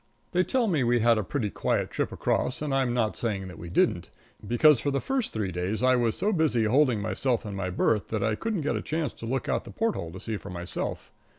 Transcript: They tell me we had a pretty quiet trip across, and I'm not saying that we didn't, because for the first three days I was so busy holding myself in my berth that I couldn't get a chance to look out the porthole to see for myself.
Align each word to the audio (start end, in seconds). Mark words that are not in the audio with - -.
They 0.31 0.43
tell 0.43 0.65
me 0.65 0.83
we 0.83 1.01
had 1.01 1.19
a 1.19 1.23
pretty 1.23 1.51
quiet 1.51 1.91
trip 1.91 2.11
across, 2.11 2.63
and 2.63 2.73
I'm 2.73 2.91
not 2.91 3.15
saying 3.15 3.47
that 3.49 3.59
we 3.59 3.69
didn't, 3.69 4.09
because 4.47 4.79
for 4.81 4.89
the 4.89 4.99
first 4.99 5.31
three 5.31 5.51
days 5.51 5.83
I 5.83 5.95
was 5.95 6.17
so 6.17 6.31
busy 6.33 6.63
holding 6.63 7.01
myself 7.01 7.45
in 7.45 7.53
my 7.55 7.69
berth 7.69 8.07
that 8.07 8.23
I 8.23 8.33
couldn't 8.33 8.61
get 8.61 8.75
a 8.75 8.81
chance 8.81 9.13
to 9.13 9.27
look 9.27 9.47
out 9.47 9.63
the 9.63 9.69
porthole 9.69 10.11
to 10.13 10.19
see 10.19 10.37
for 10.37 10.49
myself. 10.49 11.11